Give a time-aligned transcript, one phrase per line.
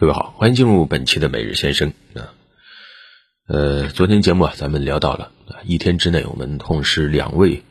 [0.00, 2.32] 各位好，欢迎进入本期的每日先生啊。
[3.46, 5.30] 呃，昨天节目啊，咱们聊到了，
[5.66, 7.62] 一天之内我们痛失两位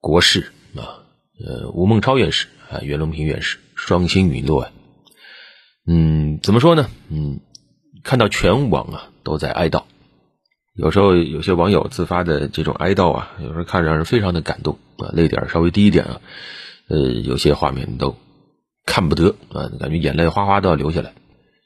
[0.00, 1.06] 国士啊，
[1.38, 4.72] 呃，吴孟超院士啊，袁隆平院士双星陨落啊。
[5.86, 6.90] 嗯，怎么说呢？
[7.08, 7.38] 嗯，
[8.02, 9.84] 看到全网啊都在哀悼，
[10.74, 16.20] 有时候有些网友自发的这种哀悼啊，有时候看让人非常的感动啊，泪点稍微低一点啊，
[16.88, 18.16] 呃，有些画面都。
[18.86, 21.12] 看不得啊，感觉眼泪哗哗都要流下来。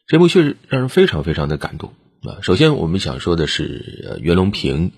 [0.07, 2.41] 这部剧让人非常非常的感动啊。
[2.43, 4.91] 首先，我们想说的是袁隆平、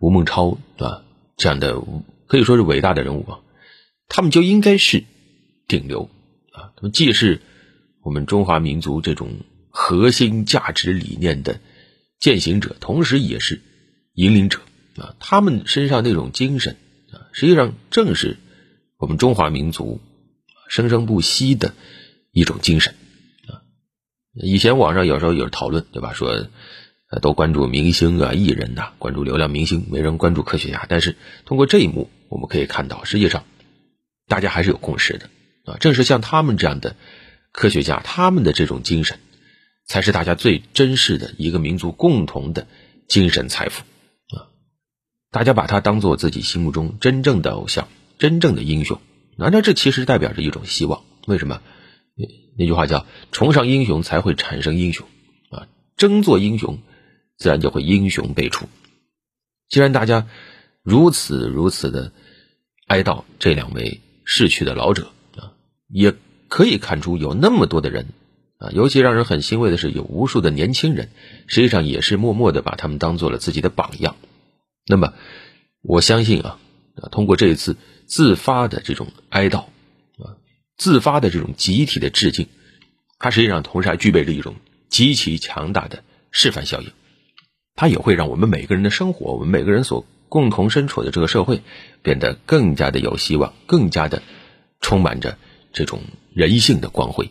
[0.00, 1.04] 吴孟超啊
[1.36, 1.80] 这样的
[2.26, 3.38] 可以说是伟大的人物啊，
[4.08, 5.04] 他们就应该是
[5.68, 6.10] 顶流
[6.50, 6.72] 啊。
[6.74, 7.40] 他们既是
[8.02, 9.28] 我们中华民族这种
[9.70, 11.60] 核心价值理念的
[12.18, 13.60] 践行者，同时也是
[14.14, 14.58] 引领者
[14.96, 15.14] 啊。
[15.20, 16.76] 他们身上那种精神
[17.12, 18.38] 啊，实际上正是
[18.98, 20.00] 我们中华民族。
[20.68, 21.74] 生生不息的
[22.32, 22.94] 一种精神
[23.48, 23.62] 啊！
[24.34, 26.12] 以前网上有时候有讨论，对吧？
[26.12, 26.48] 说
[27.08, 30.86] 呃，都关注明星啊、艺人呐，关注流量明星，没人关注科学家。
[30.88, 33.44] 但是通过这一幕，我们可以看到，实际上
[34.26, 35.30] 大家还是有共识的
[35.66, 35.76] 啊！
[35.78, 36.96] 正是像他们这样的
[37.52, 39.20] 科学家，他们的这种精神，
[39.86, 42.66] 才是大家最珍视的一个民族共同的
[43.06, 43.84] 精神财富
[44.36, 44.50] 啊！
[45.30, 47.86] 大家把他当做自己心目中真正的偶像，
[48.18, 49.00] 真正的英雄。
[49.38, 51.60] 那那这其实代表着一种希望，为什么？
[52.14, 52.24] 那
[52.58, 55.06] 那句话叫“崇尚英雄才会产生英雄”，
[55.52, 56.78] 啊，争做英雄，
[57.36, 58.66] 自然就会英雄辈出。
[59.68, 60.26] 既然大家
[60.82, 62.12] 如此如此的
[62.86, 65.52] 哀悼这两位逝去的老者啊，
[65.88, 66.14] 也
[66.48, 68.06] 可以看出有那么多的人
[68.58, 71.10] 啊，尤其让人很欣慰的是，有无数的年轻人，
[71.46, 74.16] 实际上也是默默的把他们当做了自己的榜样。
[74.86, 75.12] 那么，
[75.82, 76.42] 我相信。
[76.42, 76.58] 啊，
[77.10, 80.38] 通过这一次自发的这种哀悼，啊，
[80.76, 82.46] 自发的这种集体的致敬，
[83.18, 84.54] 它实际上同时还具备着一种
[84.88, 86.92] 极其强大的示范效应，
[87.74, 91.62] 它也会让我们每个人的生活，我们每个人所共同身处的这个社会
[92.02, 94.22] 变得更加的有希望，更加的
[94.80, 95.36] 充满着
[95.72, 96.00] 这种
[96.32, 97.30] 人性的光辉。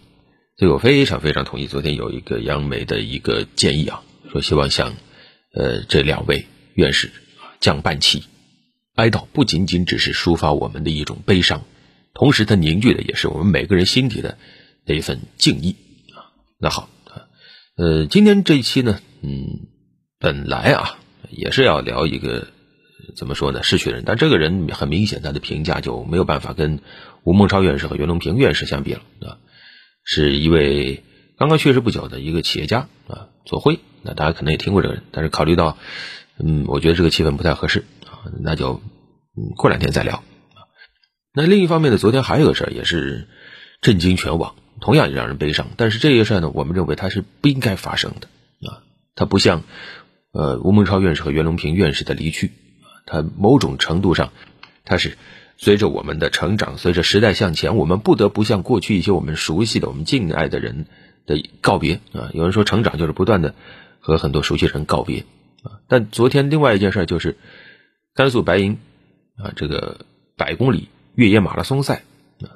[0.58, 4.94] 所以我非常非常同意昨天有一个央媒的一个建议啊，说希望向
[5.54, 7.12] 呃这两位院士
[7.60, 8.24] 降半旗。
[8.96, 11.64] 哀悼不仅仅只是抒发我们的一种悲伤，
[12.14, 14.38] 同时它凝聚的也是我们每个人心底的
[14.86, 15.76] 那一份敬意
[16.14, 16.32] 啊。
[16.58, 16.90] 那好，
[17.76, 19.68] 呃，今天这一期呢，嗯，
[20.18, 20.98] 本来啊
[21.30, 22.48] 也是要聊一个
[23.18, 26.80] 怎么说呢逝去的人，但这个人很明显他的评价就没有办法跟
[27.24, 29.38] 吴孟超院士和袁隆平院士相比了啊，
[30.04, 31.04] 是一位
[31.38, 33.80] 刚刚去世不久的一个企业家啊，左晖。
[34.04, 35.78] 那大家可能也听过这个人，但是考虑到
[36.38, 37.84] 嗯，我觉得这个气氛不太合适。
[38.42, 38.82] 那就
[39.38, 40.24] 嗯，过两天再聊
[41.34, 43.28] 那另一方面呢，昨天还有个事儿，也是
[43.82, 45.68] 震惊全网，同样也让人悲伤。
[45.76, 48.30] 但是这些事儿呢，我们认为它是不应该发生的
[48.70, 48.80] 啊。
[49.16, 49.64] 它不像
[50.32, 52.52] 呃吴孟超院士和袁隆平院士的离去，
[53.06, 54.32] 它某种程度上，
[54.86, 55.18] 它是
[55.58, 60.86] 随着我们的成长，随着时代向前，我们不得不向过去一些我们熟悉的、我们敬爱的人
[61.26, 62.32] 的告别啊。
[62.34, 63.56] 有人说，成长就是不断的
[64.00, 65.26] 和很多熟悉人告别
[65.64, 65.84] 啊。
[65.90, 67.36] 但昨天另外一件事就是。
[68.16, 68.78] 甘肃白银
[69.36, 70.06] 啊，这个
[70.38, 72.04] 百公里越野马拉松赛
[72.40, 72.48] 啊，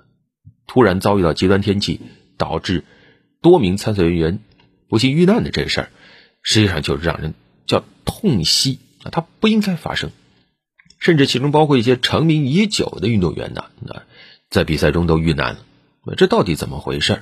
[0.68, 2.00] 突然遭遇到极端天气，
[2.38, 2.86] 导致
[3.42, 4.40] 多名参赛人员
[4.88, 5.90] 不幸遇难的这个事儿，
[6.42, 7.34] 实际上就是让人
[7.66, 10.12] 叫痛惜啊，它不应该发生。
[10.98, 14.04] 甚至其中包括一些成名已久的运动员呢，啊，
[14.50, 15.66] 在比赛中都遇难了。
[16.16, 17.22] 这到底怎么回事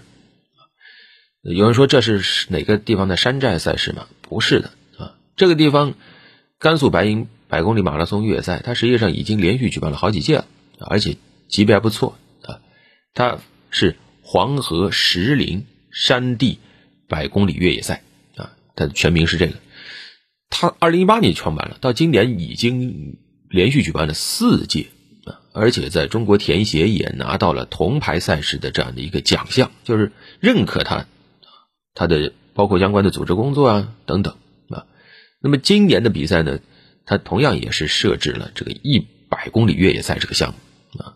[1.42, 4.08] 有人说这是哪个地方的山寨赛事吗？
[4.22, 4.70] 不是的
[5.00, 5.96] 啊，这个地方
[6.60, 7.28] 甘肃白银。
[7.50, 10.46] 百公里马拉松越野赛，它实际上已经连续举办了好几届了，
[10.80, 12.60] 而且级别还不错啊。
[13.14, 16.60] 它是黄河石林山地
[17.08, 18.04] 百公里越野赛
[18.36, 19.54] 啊，它的全名是这个。
[20.50, 23.18] 它二零一八年创办了，到今年已经
[23.50, 24.88] 连续举办了四届
[25.26, 31.06] 啊，而且在中国田协也拿到了铜牌赛事的这样的一个奖项，就是认可它
[31.94, 34.36] 它的包括相关的组织工作啊等等
[34.70, 34.86] 啊。
[35.42, 36.60] 那么今年的比赛呢？
[37.08, 39.00] 它同样也是设置了这个一
[39.30, 41.16] 百公里越野赛这个项目啊，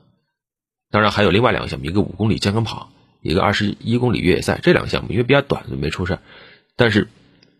[0.89, 2.91] 当然还有另外两个项目，一个五公里健康跑，
[3.21, 4.59] 一个二十一公里越野赛。
[4.63, 6.19] 这两个项目因为比较短，就没出事
[6.77, 7.09] 但是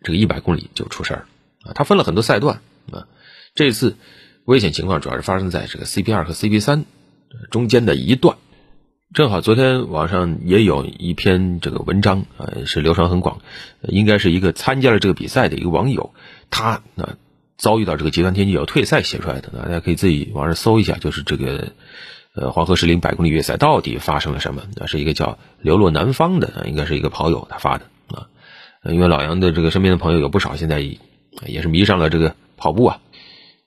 [0.02, 1.26] 这个一百公里就出事儿
[1.62, 1.72] 啊。
[1.74, 3.06] 它分了很多赛段啊，
[3.54, 3.96] 这次
[4.46, 6.86] 危险情况主要是发生在这个 CP 二和 CP 三
[7.50, 8.38] 中间的一段。
[9.12, 13.42] 正好昨天网上也有一篇这个文章啊，是流传很广，
[13.82, 16.14] 应该是一个参加了这个比赛的一个网友，
[16.48, 17.18] 他啊。
[17.62, 21.68] 遭遇到这个极端天气要退赛写出来的，大家可以自己网上搜一下，就是这个
[22.34, 24.64] 呃黄河石林百公里越野赛到底发生了什么？
[24.74, 28.26] 那是一个叫流落南方的，应该是一个跑友他发的啊
[28.90, 30.80] 因为老杨的这个身边的朋友有不少现在
[31.46, 32.98] 也是迷上了这个跑步啊，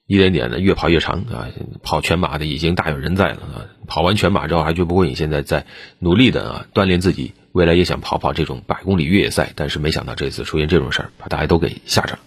[0.08, 1.48] 一点点的越跑越长啊，
[1.82, 3.56] 跑全马的已经大有人在了啊，
[3.88, 5.66] 跑完全马之后还觉不过瘾，现在在
[6.00, 12.20] 努力的啊锻炼自己，未来也想跑跑这种百公里越野赛，但是没想到这次出现这种事儿，把大家都给吓着了。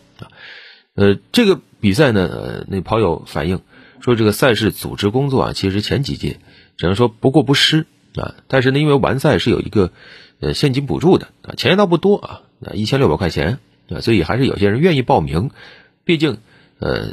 [0.98, 3.60] 呃，这个比赛呢，呃，那跑友反映
[4.00, 6.38] 说，这个赛事组织工作啊，其实前几届
[6.76, 7.86] 只能说不过不失
[8.16, 9.92] 啊，但是呢，因为完赛是有一个
[10.40, 12.40] 呃现金补助的啊，钱倒不多啊。
[12.66, 15.52] 啊一千六百块钱啊，所以还是有些人愿意报名。
[16.02, 16.38] 毕竟，
[16.80, 17.10] 呃，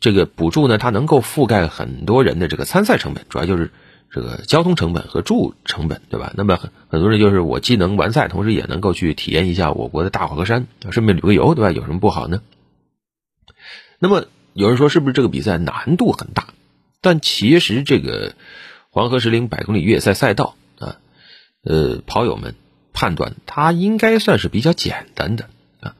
[0.00, 3.70] 这个补助呢，它能够覆盖很多人的这个参赛成本，主要就是
[4.10, 6.34] 这个交通成本和住成本，对吧？
[6.36, 11.72] 那么很很多人就是我既能完赛，同时也能够去体验一下我国的大好河山，顺便旅个游，对吧？
[11.72, 12.42] 有什么不好呢？
[14.02, 16.48] 那么有人说，是不是这个比赛难度很大？
[17.00, 18.34] 但其实这个
[18.90, 20.98] 黄河石林百公里越野赛赛道啊，
[21.62, 22.56] 呃，跑友们。
[22.94, 25.48] 判断它应该算是比较简单的
[25.80, 25.96] 啊，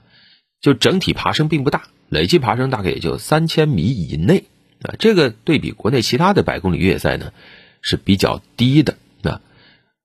[0.60, 4.44] 就整体爬升并不大，累计爬升大概也就三千米以内
[4.82, 4.94] 啊。
[4.98, 7.32] 这个对比国内其他的百公里越野赛呢
[7.80, 9.40] 是比较低的啊，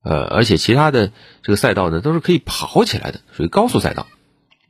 [0.02, 1.12] 呃，而且其他的
[1.44, 4.08] 这个赛道呢都是可以跑起来的，属于高速赛道。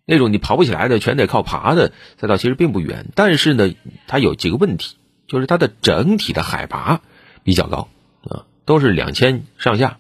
[0.09, 3.75] 那种你跑不起来的，全得靠爬的赛道其实并不远，但是呢，
[4.07, 4.95] 它有几个问题，
[5.27, 7.01] 就是它的整体的海拔
[7.43, 7.89] 比较高
[8.23, 9.99] 啊，都是两千上下。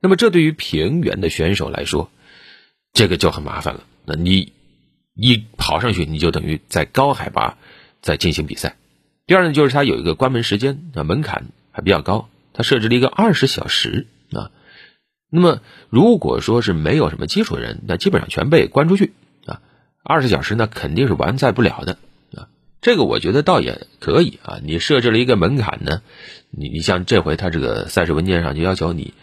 [0.00, 2.08] 那么，这对于平原的选手来说，
[2.92, 3.80] 这个就很麻烦了。
[4.04, 4.52] 那你
[5.14, 7.58] 一跑上去，你就等于在高海拔
[8.00, 8.76] 在进行比赛。
[9.26, 14.52] 第二呢，就是它有一个关门时间啊，门槛还比较高，它设置了一个二十小时啊。
[15.30, 19.12] 那么，如果说是没有什么基础的人，那基本上全被关出去。
[20.02, 21.98] 二十小时呢，肯定是完赛不了的
[22.34, 22.48] 啊。
[22.80, 24.60] 这个我觉得倒也可以啊。
[24.62, 26.02] 你设置了一个门槛呢，
[26.50, 29.14] 你你像这回他这个赛事文件上就要求你。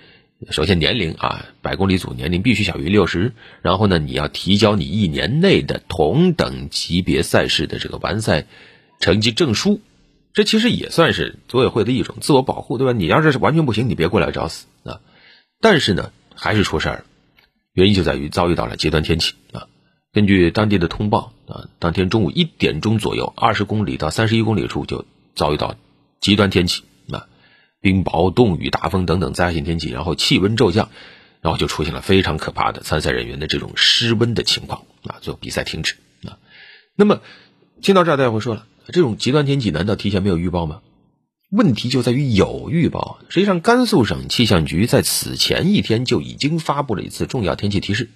[0.51, 3.31] 首先，年龄啊，百公里组年龄必须小于六十。
[3.61, 8.45] 然后呢，你要提交你一年内的同等级别赛事的这个完赛
[8.99, 9.79] 成绩证书。
[10.33, 12.91] 这其实也算是组委会的一种自我保护，对吧？
[12.91, 14.99] 你要是完全不行，你别过来找死啊！
[15.61, 17.03] 但是呢，还是出事儿了，
[17.71, 19.67] 原因就在于遭遇到了极端天气啊。
[20.15, 25.03] 根据当地的通报啊，当天中午一点钟左右，二十公里到三十一公里处就
[25.35, 25.75] 遭遇到
[26.21, 27.27] 极端天气啊。
[27.81, 30.87] 冰雹、冻雨、大风等等灾害性天气，然后气温骤降，
[31.41, 36.39] 然后就出现了非常可怕的参赛人员的这种失温的情况啊，最后比赛停止啊。
[36.95, 37.19] 那么，
[37.81, 40.79] 听到这儿，大家会说了，这种极端天气难道提前没有预报吗？
[41.51, 43.19] 问题就在于有预报。
[43.27, 48.09] 实际上，甘肃省气象局在此前一天就已经发布了一次重要天气提示，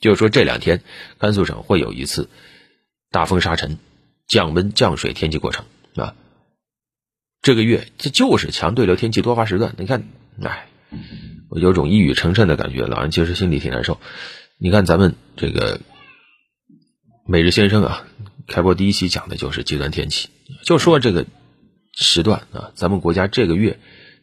[0.00, 0.82] 就是说这两天
[1.18, 2.28] 甘肃省会有一次
[3.10, 3.78] 大风沙尘、
[4.26, 5.64] 降温降水天气过程
[5.94, 6.14] 啊。
[7.42, 10.08] 这个月这就是强对流天气多发时段，你看，
[10.42, 10.68] 哎，
[11.48, 14.00] 我有种一语成谶的感觉，老杨其实心里挺难受。
[14.58, 15.80] 你看咱们这个
[17.26, 18.06] 每日先生啊，
[18.48, 20.28] 开播第一期讲的就是极端天气，
[20.64, 21.24] 就说这个
[21.94, 23.78] 时段啊，咱们国家这个月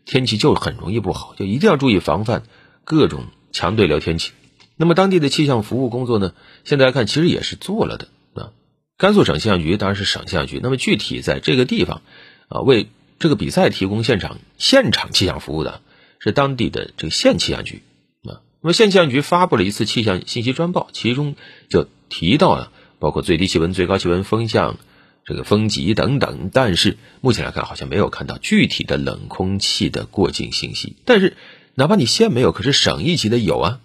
[0.06, 2.44] 天气就很容易不好，就一定要注意防范
[2.84, 4.34] 各种强对流天气。
[4.76, 6.34] 那么当地的气象服务工作呢，
[6.64, 8.52] 现在来看其实也是做了的啊。
[8.98, 12.02] 甘肃省气象局当然是省气象局，那么具体在这个地方
[12.50, 12.88] 啊为。
[13.20, 15.80] 这个比赛提供现场现场气象服务的
[16.20, 17.82] 是当地的这个县气象局
[18.24, 18.44] 啊。
[18.60, 21.36] 那么县气象局发布了一次气象信息专报，其中
[21.70, 24.78] 就提到了包括最低气温、最高气温、风向、
[25.24, 26.50] 这个风级等等。
[26.52, 30.98] 但是目前来看，好像没有看到具体的冷空气的过境信息。
[31.06, 31.38] 但是
[31.76, 33.80] 哪怕你县没有，可是省一级的有啊。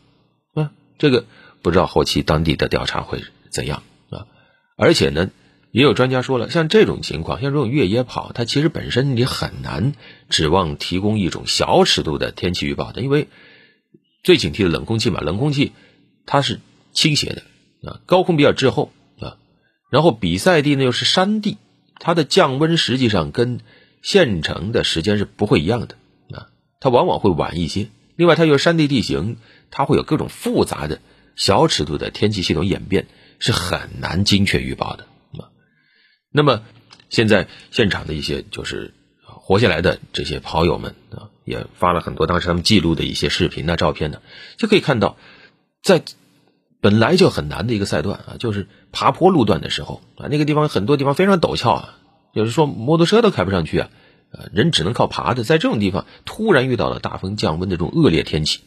[0.99, 1.25] 这个
[1.63, 4.27] 不知道后期当地的调查会怎样啊？
[4.77, 5.31] 而且呢。
[5.71, 9.93] 也有专家说了，像这种情况，像这种越野跑，它其实本身你很难
[10.31, 13.29] 指望提供一种小尺度的天气预报的，因为
[14.23, 15.73] 最警惕的冷空气嘛，冷空气
[16.25, 16.61] 它是
[16.93, 17.43] 倾斜的
[17.87, 18.91] 啊，高空比较滞后
[19.21, 19.37] 啊，
[19.91, 21.59] 然后比赛地呢又是山地，
[22.01, 23.61] 它的降温实际上跟
[24.01, 25.97] 县城的时间是不会一样的
[26.33, 26.49] 啊，
[26.81, 27.89] 它往往会晚一些。
[28.17, 29.37] 另外，它又是山地地形，
[29.71, 31.01] 它会有各种复杂的
[31.37, 33.07] 小尺度的天气系统演变，
[33.39, 35.51] 是很难精确预报的啊。
[36.33, 36.63] 那么，
[37.11, 38.95] 现在现场的一些就是
[39.25, 44.21] 活下来的这些跑友们啊，也发了很多当时他们记录的一些视频、啊、照片呢，
[44.57, 45.17] 就可以看到，
[45.83, 46.03] 在
[46.81, 51.99] 本来就很难的一个赛段啊，就是爬坡路段的时候啊，那个地方很多地方非常陡峭啊，
[52.33, 53.91] 有时说摩托车都开不上去啊，
[54.31, 58.61] 呃，人只能靠爬的，在这种地方突然遇到了大风降温的这种恶劣天气，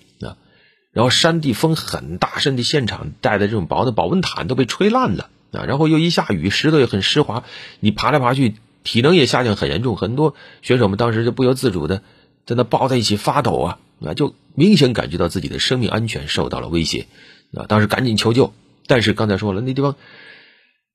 [0.94, 5.30] 然后山地风很大，甚至现场带的这种薄的保温毯都被吹烂了。
[5.52, 7.44] 啊，然后又一下雨，石头也很湿滑，
[7.82, 8.56] 你爬来爬去，
[8.86, 9.98] 体能也下降很严重。
[9.98, 12.04] 很多选手们当时就不由自主的
[12.46, 17.08] 在那抱在一起发抖啊，啊，就明显感觉到自己的生命安全受到了威胁，
[17.54, 18.54] 啊，当时赶紧求救。
[18.88, 19.98] 但是刚才说了，那地方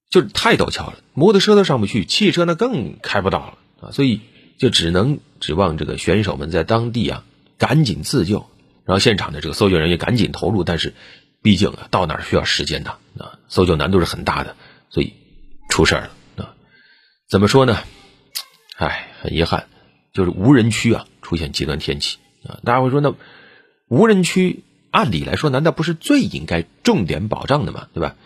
[0.08, 4.22] 就是太陡峭了，摩托车都上不去，汽车那更开不到了啊，所以
[4.56, 7.24] 就只能指望这个选手们在当地啊
[7.58, 8.46] 赶紧自救，
[8.86, 10.64] 然后现场的这个搜救人员赶紧投入。
[10.64, 10.94] 但是
[11.42, 14.56] 毕竟啊，到哪儿需要时间的啊，搜救难度是很大的，
[14.88, 15.12] 所以
[15.68, 16.54] 出事儿了啊。
[17.28, 17.78] 怎么说呢？
[18.76, 19.66] 唉，很遗憾，
[20.12, 22.60] 就是无人区啊出现极端天气啊。
[22.64, 23.14] 大家会说，那
[23.88, 27.88] 无人区按理来说，难道不是最应该重点保障的吗？
[27.92, 28.16] 对吧？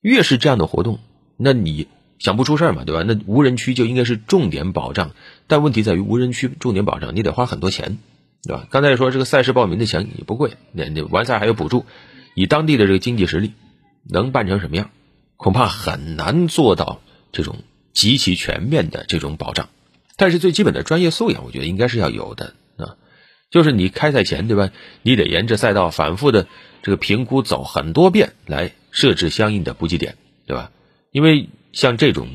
[0.00, 1.00] 越是这样的活动。
[1.36, 1.88] 那你
[2.18, 3.02] 想不出事儿嘛，对吧？
[3.06, 5.10] 那无人区就应该是重点保障，
[5.46, 7.98] 但问题在于无人区重点保障，你得花很多钱，
[8.48, 8.66] 对吧？
[8.70, 11.84] 刚才说这个赛事报名的钱也不贵，那那完赛还有补助，
[12.34, 13.52] 以当地的这个经济实力，
[14.08, 14.90] 能办成什么样？
[15.36, 17.56] 恐怕很难做到这种
[17.92, 19.68] 极其全面的这种保障。
[20.16, 22.96] 但是最基本的专业素养，我觉得应该是要有的啊，
[23.50, 24.70] 就是你开赛前，对吧？
[25.02, 26.46] 你得沿着赛道反复的
[26.82, 30.70] 这个评估走很多遍，来设置相应的补给点，对吧？
[31.12, 32.28] 因为像这种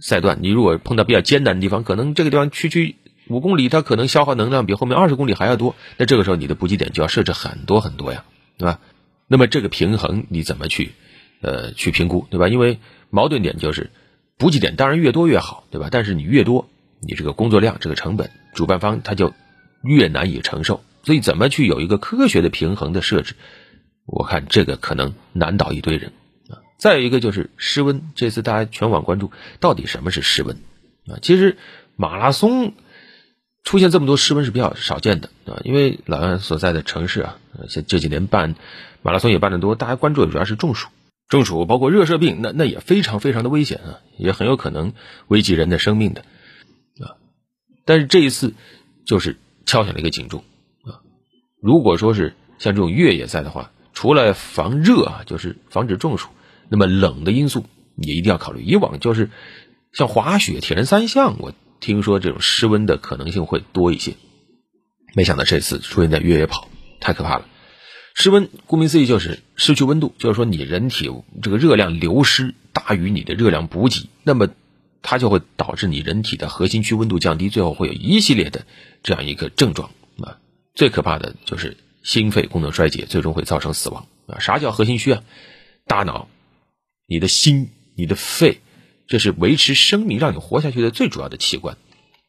[0.00, 2.96] 赛段，你如果碰到比较艰难的地方，可能这个地方区区
[3.32, 5.74] 五公里，它可能消耗能量比后面二十公里还要多。
[5.96, 8.24] 那这个时候你的补给点就要设置很多很多呀，
[8.58, 8.78] 对吧？
[9.26, 10.92] 那么这个平衡你怎么去
[11.40, 12.48] 呃去评估，对吧？
[12.48, 12.78] 因为
[13.10, 13.90] 矛盾点就是
[14.36, 15.88] 补给点当然越多越好，对吧？
[15.90, 16.68] 但是你越多，
[17.00, 19.32] 你这个工作量、这个成本，主办方他就
[19.82, 20.82] 越难以承受。
[21.04, 23.34] 所以怎么去有一个科学的平衡的设置，
[24.06, 26.12] 我看这个可能难倒一堆人
[26.48, 26.62] 啊。
[26.78, 30.56] 再有一个就是湿温，这次大家全网关注到底什么是湿温
[31.08, 31.18] 啊？
[31.22, 31.56] 其实
[31.96, 32.74] 马拉松
[33.64, 37.38] 出现这么多湿温是比较少见的啊，因为老杨所在的城市啊，
[37.68, 38.54] 这这几年办
[39.02, 40.88] 马拉松也办得多，大家关注的主要是中暑，
[41.28, 44.92] 中暑包括热射病，那那也非常非常的危险啊，也很有可能
[45.28, 46.22] 危及人的生命的
[47.00, 47.16] 啊。
[47.84, 48.54] 但是这一次
[49.04, 50.44] 就是敲响了一个警钟
[50.84, 51.00] 啊，
[51.60, 56.28] 如果说是像这种越野赛的话，除了防热啊，就是防止中暑。
[56.68, 57.66] 那么冷的因素
[57.96, 58.62] 也一定要考虑。
[58.62, 59.28] 以往就是
[59.92, 61.52] 像滑雪、铁人三项，我
[61.82, 64.14] 听说这种失温的可能性会多一些。
[65.14, 66.68] 没想到这次出现在越野跑，
[67.00, 67.46] 太可怕了。
[68.14, 71.10] 失温顾名思义就是失去温度，就是说你人体
[71.42, 74.48] 这个热量流失大于你的热量补给，那么
[75.02, 78.64] 它就会导致你人体的核心区温度降低，最后会有一系列的
[79.02, 80.38] 这样一个症状啊。
[80.74, 84.38] 最可怕的就是心肺功能衰竭，最终会造成死亡啊。
[84.38, 85.22] 啥叫核心区啊？
[85.86, 86.28] 大脑。
[87.08, 88.60] 你的心、你的肺，
[89.12, 91.76] 这是维持生命、让你活下去的最主要的器官，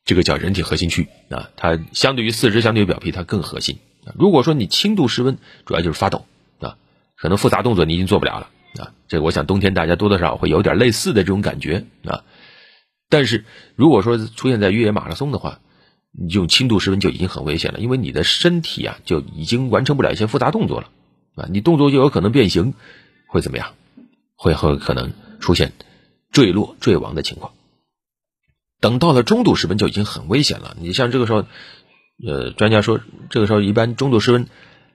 [0.03, 1.49] 这个叫人体核心区啊。
[1.55, 3.77] 它相对于四肢、相对于表皮，它更核心。
[4.19, 6.25] 如果说你轻度失温，主要就是发抖
[6.59, 6.75] 啊，
[7.15, 8.49] 可能复杂动作你已经做不了了
[8.83, 8.91] 啊。
[9.07, 12.25] 这我想冬天大家多多少少会有点类似的这种感觉啊。
[13.07, 13.45] 但是
[13.77, 15.61] 如果说出现在越野马拉松的话，
[16.11, 20.89] 你这种轻度失温就已经很危险了，因为你的身体啊就已经完成不了一些复杂动作了
[21.35, 22.73] 啊，你动作就有可能变形，
[23.29, 23.73] 会怎么样？
[24.35, 25.71] 会很可能出现
[26.33, 27.53] 坠落、坠亡的情况。
[28.81, 30.75] 等到了中度失温就已经很危险了。
[30.77, 31.45] 你像这个时候，
[32.27, 32.99] 呃，专家说，
[33.29, 34.47] 这个时候一般中度失温，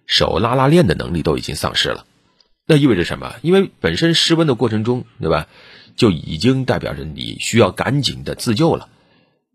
[0.04, 2.04] 手拉拉链的能力都已经丧失了。
[2.66, 3.37] 那意味着什么？
[3.40, 5.47] 因为本身失温的过程中，对吧，
[5.97, 8.90] 就已经代表着你需要赶紧的自救了。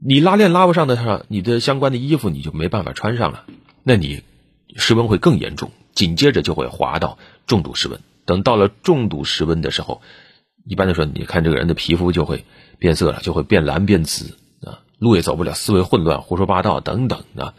[0.03, 3.45] 你拉链拉不上的话，你的相关的衣服你就没办法穿上了，
[3.83, 4.23] 那你
[4.75, 7.99] 失温会更严重，紧接着就会滑到重度失温。
[8.25, 10.01] 等到了重度失温的时候，
[10.65, 12.45] 一般的说，你看这个人的皮肤就会
[12.79, 17.53] 变色了，就会变蓝变紫啊，路也走不了，思维混乱，胡说八道等等啊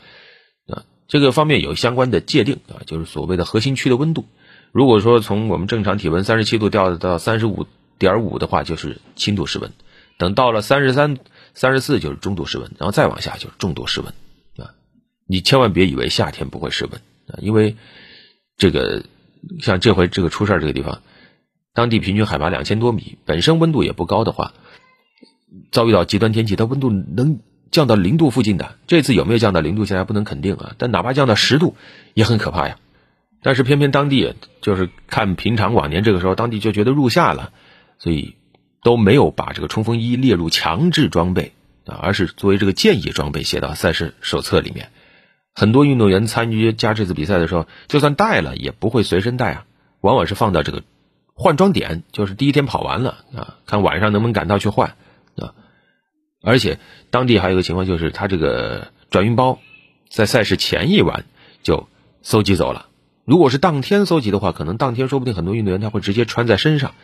[0.68, 4.25] 啊，这个方面有相关的界定啊，就是所谓的核心区的温度。
[4.73, 7.66] 如果说从我们正常体温三十七度掉到三十五
[7.99, 9.70] 点五的话，就是轻度失温；
[10.18, 11.18] 等到了三十三、
[11.54, 14.08] 三十四就是中度失温，然后再往下就是重度失温
[14.56, 14.73] 啊。
[15.26, 16.94] 你千万别以为夏天不会失温
[17.28, 17.76] 啊，因为
[18.56, 19.04] 这个。
[19.61, 21.02] 像这回这个出事这个地方，
[21.75, 24.54] 当地平均海拔两千多米，本身温度也不高的话，
[25.73, 27.40] 遭遇到极端天气，它温度能
[27.73, 28.76] 降到零度附近的。
[28.87, 30.75] 这次有没有降到零度，现在不能肯定啊。
[30.78, 31.76] 但哪怕降到十度，
[32.14, 32.76] 也很可怕呀。
[33.43, 37.52] 但是偏偏当地就是看平常往年这个时候，当地就觉得入夏了，
[37.99, 38.37] 所以
[38.83, 41.52] 都没有把这个冲锋衣列入强制装备
[41.87, 44.90] 啊，而是作为这个建议装备写到赛事手册里面。
[45.54, 49.66] 很多运动员参与加这次比赛的时候，就算带了也不会随身带啊，
[50.00, 50.83] 往往是放到这个
[51.35, 54.97] 换装点，就是第一天跑完了啊，看晚上能不能赶到去换
[55.37, 55.53] 啊。
[56.43, 56.79] 而且
[57.11, 59.59] 当地还有一个情况，就是他这个转运包
[60.09, 61.25] 在赛事前一晚
[61.62, 61.88] 就
[62.23, 62.87] 搜集走了。
[63.25, 66.95] 如果是当天搜集的话，可能当天说不定很多运动员他会直接穿在身上，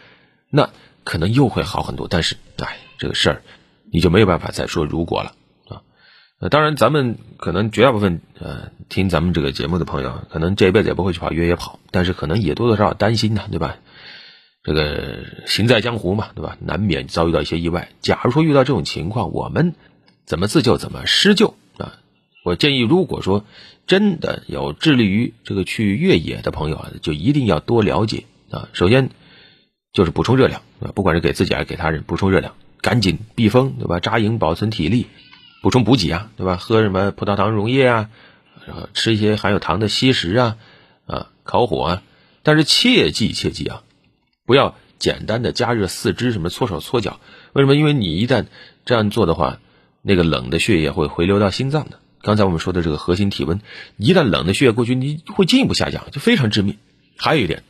[0.48, 0.70] 那
[1.02, 2.06] 可能又会好很多。
[2.08, 3.42] 但是，哎，这个事儿
[3.90, 5.32] 你就没有办法再说如果了。
[6.38, 13.76] 呃，当然，咱们可能绝大部分呃听咱们这个节目的朋友，可能这一辈子也不会去跑越野跑，但是可能也多多少少担心呢，对吧？
[14.62, 16.56] 这个行在江湖嘛，对吧？
[16.60, 17.88] 难免遭遇到一些意外。
[18.00, 19.74] 假如说遇到这种情况，我们
[20.26, 21.94] 怎么自救，怎么施救啊？
[22.44, 23.44] 我建议，如果说
[23.86, 28.68] 真的有致力于这个去越野的朋友啊，就一定要多了解啊。
[28.72, 29.10] 首先
[29.92, 33.98] 就是补充热量啊，不管是给自己还是给他人，补充热量，赶紧避风，对吧？
[33.98, 35.06] 扎营保存体力，
[35.62, 36.56] 补充补给啊，对吧？
[36.56, 38.10] 喝什么葡萄糖溶液啊，
[38.94, 40.56] 吃一些含有糖的稀食啊，
[41.06, 42.02] 啊，烤火啊。
[42.42, 43.82] 但是切记切记啊，
[44.50, 47.20] 不要简单的加热四肢，什么搓手搓脚。
[47.52, 47.76] 为什么？
[47.76, 48.46] 因为你一旦
[48.84, 49.60] 这样做的话，
[50.02, 52.00] 那个冷的血液会回流到心脏的。
[52.20, 53.60] 刚才我们说的这个核心体温，
[53.96, 56.78] 一旦冷的血液过去，你会进一步下降，就非常致命。
[57.16, 57.62] 还有一点，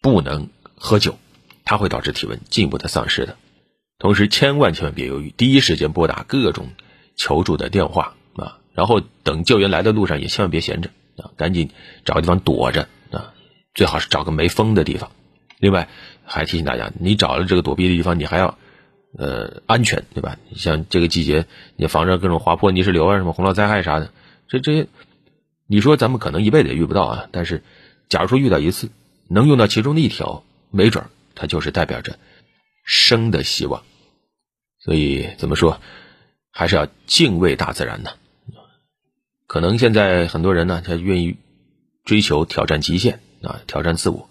[0.00, 1.18] 不能喝酒，
[1.66, 3.36] 它会导致体温进一步的丧失的。
[3.98, 6.70] 同时，千万千万别犹豫，第一时间拨打各种
[7.14, 10.88] 求助的电话啊，然后等救援来的路上也千万别闲着
[11.18, 11.68] 啊，赶紧
[12.06, 13.34] 找个地方躲着啊，
[13.74, 15.12] 最好是找个没风的地方。
[15.60, 15.88] 另外，
[16.24, 18.58] 还提醒大家，你找了这个躲避的地方，你还要。
[19.18, 20.38] 呃，安全对吧？
[20.54, 24.12] 像这个季节，你防着各种滑坡、泥石流啊，什么洪涝灾害啥的，
[24.46, 24.86] 这这些，
[25.66, 27.28] 你说咱们可能一辈子也遇不到啊。
[27.32, 27.64] 但是，
[28.08, 28.88] 假如说遇到一次，
[29.26, 32.20] 能用到其中的一条，没准它就是代表着
[32.84, 33.82] 生的希望。
[34.78, 35.80] 所以怎么说，
[36.52, 38.12] 还是要敬畏大自然的。
[39.48, 41.34] 可能现在很多人呢，他愿意
[42.04, 44.29] 追求挑战极限啊，挑战自我。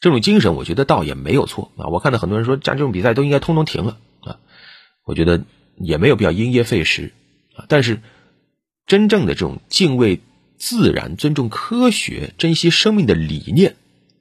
[0.00, 1.88] 这种精神，我觉得倒也没有错啊。
[1.88, 4.38] 我看到很多人说，像这种比赛都应该通通停了啊。
[5.04, 5.42] 我觉得
[5.76, 7.12] 也没有必要因噎废食
[7.56, 7.64] 啊。
[7.68, 8.00] 但是，
[8.86, 10.20] 真正的这种敬畏
[10.56, 13.74] 自然、尊重科学、珍惜生命的理念，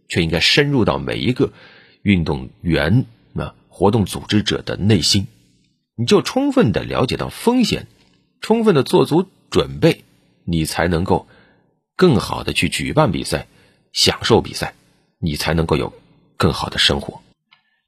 [0.08, 1.52] 却应该深入到每一个
[2.02, 3.06] 运动员
[3.36, 5.28] 啊、活动组织者的内心。
[5.96, 7.88] 你就充分的了解到风险，
[8.42, 10.04] 充分的做足准备，
[10.44, 11.28] 你才能够
[11.96, 13.48] 更好的去举办比赛，
[13.94, 14.74] 享受比赛。
[15.20, 15.94] 你才能够有
[16.38, 17.22] 更好的生活，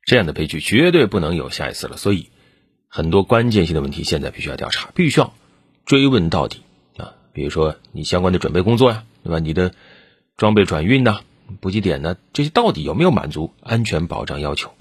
[0.03, 1.95] 这样的悲剧绝对不能有下一次了。
[1.95, 2.29] 所以，
[2.87, 5.33] 很多关键性的问题现在必须要调查，必须要
[5.85, 6.63] 追问到底
[6.97, 7.13] 啊！
[7.33, 9.39] 比如说你相关的准备工作呀，对吧？
[9.39, 9.73] 你的
[10.37, 11.21] 装备转运呐、
[11.61, 14.71] 补给点呢，这些到底有没有满足安全保障要求？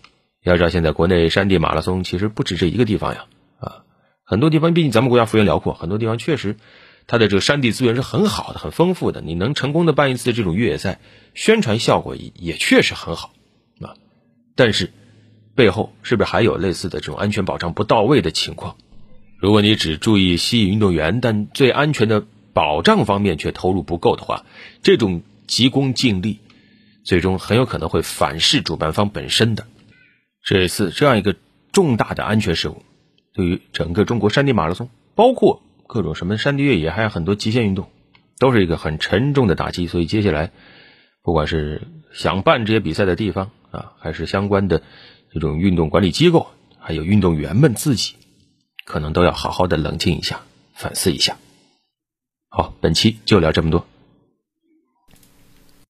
[0.42, 3.26] 要知道，现在国内山地马拉松其实不止这一个地方呀，
[3.58, 3.84] 啊，
[4.24, 6.56] 很多地方毕竟咱们国家幅员辽阔，很多地方确实。
[7.08, 11.00] 它的这个山地资源是很好的、很丰富的，你能成功的办一次这种越野赛，
[11.34, 13.32] 宣传效果也也确实很好
[13.80, 13.96] 啊。
[14.54, 14.92] 但是
[15.54, 18.76] 背后是不是还有类似的这种安全保障不到位的情况？
[19.38, 24.44] 如果你只注意吸引运动员，但最安全的保障方面却投入不够的话，
[24.82, 26.40] 这种急功近利，
[27.04, 29.66] 最终很有可能会反噬主办方本身的。
[30.44, 31.34] 这次这样一个
[31.72, 32.82] 重大的安全事故，
[33.32, 35.62] 对于整个中国山地马拉松，包括。
[35.88, 37.88] 各种什么山地越野，还有很多极限运动，
[38.38, 39.86] 都是一个很沉重的打击。
[39.86, 40.52] 所以接下来，
[41.22, 44.82] 不管是想办这些比赛的地方啊，还是相关的
[45.32, 46.48] 这种运动管理机构，
[46.78, 48.16] 还有运动员们自己，
[48.84, 50.42] 可能都要好好的冷静一下，
[50.74, 51.38] 反思一下。
[52.50, 53.86] 好，本期就聊这么多。